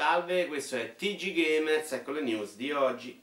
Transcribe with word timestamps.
Salve, 0.00 0.46
questo 0.46 0.76
è 0.76 0.94
TG 0.94 1.34
Gamers, 1.34 1.92
ecco 1.92 2.12
le 2.12 2.22
news 2.22 2.56
di 2.56 2.72
oggi. 2.72 3.20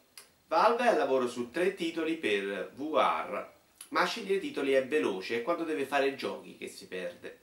Valve 0.48 0.84
è 0.84 0.88
al 0.90 0.98
lavoro 0.98 1.28
su 1.28 1.50
tre 1.50 1.74
titoli 1.74 2.18
per 2.18 2.72
VR, 2.76 3.50
ma 3.90 4.06
scegliere 4.06 4.40
titoli 4.40 4.74
è 4.74 4.86
veloce, 4.86 5.42
quando 5.42 5.64
deve 5.64 5.86
fare 5.86 6.14
giochi 6.14 6.56
che 6.56 6.68
si 6.68 6.88
perde. 6.88 7.40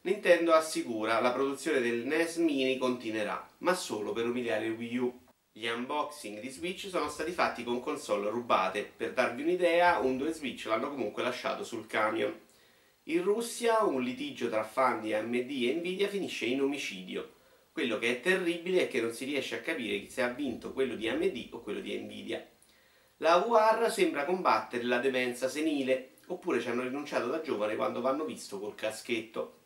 Nintendo 0.00 0.54
assicura 0.54 1.20
la 1.20 1.30
produzione 1.30 1.78
del 1.78 2.04
NES 2.04 2.38
Mini 2.38 2.76
continuerà, 2.76 3.48
ma 3.58 3.74
solo 3.74 4.12
per 4.12 4.26
umiliare 4.26 4.66
il 4.66 4.72
Wii 4.72 4.96
U. 4.96 5.20
Gli 5.52 5.68
unboxing 5.68 6.40
di 6.40 6.48
Switch 6.48 6.88
sono 6.88 7.08
stati 7.08 7.30
fatti 7.30 7.62
con 7.62 7.80
console 7.80 8.28
rubate. 8.28 8.82
Per 8.96 9.12
darvi 9.12 9.42
un'idea, 9.42 9.98
un 10.00 10.18
2 10.18 10.32
Switch 10.32 10.64
l'hanno 10.64 10.90
comunque 10.90 11.22
lasciato 11.22 11.62
sul 11.62 11.86
camion. 11.86 12.36
In 13.04 13.22
Russia 13.22 13.84
un 13.84 14.02
litigio 14.02 14.48
tra 14.48 14.64
fan 14.64 15.00
di 15.00 15.14
AMD 15.14 15.48
e 15.48 15.74
Nvidia 15.74 16.08
finisce 16.08 16.46
in 16.46 16.60
omicidio. 16.60 17.34
Quello 17.74 17.98
che 17.98 18.08
è 18.08 18.20
terribile 18.20 18.82
è 18.82 18.88
che 18.88 19.00
non 19.00 19.12
si 19.12 19.24
riesce 19.24 19.56
a 19.56 19.60
capire 19.60 20.08
se 20.08 20.22
ha 20.22 20.28
vinto 20.28 20.72
quello 20.72 20.94
di 20.94 21.08
AMD 21.08 21.48
o 21.50 21.60
quello 21.60 21.80
di 21.80 21.92
Nvidia. 21.98 22.48
La 23.16 23.38
VR 23.38 23.90
sembra 23.90 24.24
combattere 24.24 24.84
la 24.84 24.98
demenza 24.98 25.48
senile, 25.48 26.18
oppure 26.28 26.60
ci 26.60 26.68
hanno 26.68 26.82
rinunciato 26.82 27.26
da 27.26 27.40
giovane 27.40 27.74
quando 27.74 28.00
vanno 28.00 28.24
visto 28.24 28.60
col 28.60 28.76
caschetto. 28.76 29.62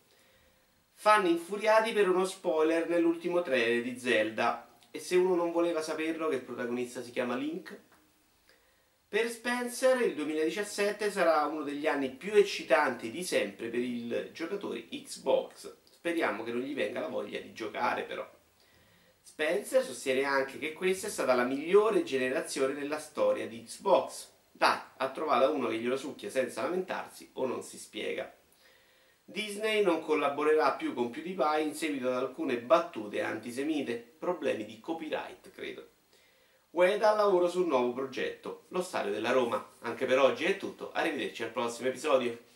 Fan 0.94 1.26
infuriati 1.26 1.92
per 1.92 2.08
uno 2.08 2.24
spoiler 2.24 2.88
nell'ultimo 2.88 3.42
trailer 3.42 3.82
di 3.82 3.98
Zelda, 3.98 4.78
e 4.90 5.00
se 5.00 5.14
uno 5.14 5.34
non 5.34 5.52
voleva 5.52 5.82
saperlo 5.82 6.28
che 6.28 6.36
il 6.36 6.44
protagonista 6.44 7.02
si 7.02 7.10
chiama 7.10 7.36
Link? 7.36 7.78
Per 9.06 9.28
Spencer 9.28 10.00
il 10.00 10.14
2017 10.14 11.10
sarà 11.10 11.44
uno 11.44 11.62
degli 11.62 11.86
anni 11.86 12.08
più 12.08 12.32
eccitanti 12.32 13.10
di 13.10 13.22
sempre 13.22 13.68
per 13.68 13.80
i 13.80 14.30
giocatori 14.32 14.88
Xbox. 14.88 15.76
Speriamo 15.98 16.44
che 16.44 16.52
non 16.52 16.60
gli 16.60 16.76
venga 16.76 17.00
la 17.00 17.08
voglia 17.08 17.40
di 17.40 17.52
giocare 17.52 18.04
però. 18.04 18.24
Spencer 19.20 19.82
sostiene 19.82 20.22
anche 20.22 20.56
che 20.56 20.72
questa 20.72 21.08
è 21.08 21.10
stata 21.10 21.34
la 21.34 21.42
migliore 21.42 22.04
generazione 22.04 22.72
della 22.72 23.00
storia 23.00 23.48
di 23.48 23.64
Xbox. 23.64 24.28
Dai, 24.52 24.78
ha 24.96 25.10
trovato 25.10 25.52
uno 25.52 25.66
che 25.66 25.78
glielo 25.78 25.96
succhia 25.96 26.30
senza 26.30 26.62
lamentarsi 26.62 27.30
o 27.32 27.46
non 27.46 27.64
si 27.64 27.78
spiega. 27.78 28.32
Disney 29.24 29.82
non 29.82 30.00
collaborerà 30.00 30.74
più 30.74 30.94
con 30.94 31.10
PewDiePie 31.10 31.62
in 31.62 31.74
seguito 31.74 32.06
ad 32.06 32.14
alcune 32.14 32.58
battute 32.58 33.20
antisemite, 33.20 33.96
problemi 33.96 34.64
di 34.64 34.78
copyright 34.78 35.50
credo. 35.50 35.88
Ueda 36.70 37.10
al 37.10 37.16
lavoro 37.16 37.48
sul 37.48 37.66
nuovo 37.66 37.92
progetto, 37.92 38.66
lo 38.68 38.82
stadio 38.82 39.10
della 39.10 39.32
Roma. 39.32 39.74
Anche 39.80 40.06
per 40.06 40.20
oggi 40.20 40.44
è 40.44 40.56
tutto, 40.56 40.92
arrivederci 40.92 41.42
al 41.42 41.50
prossimo 41.50 41.88
episodio. 41.88 42.46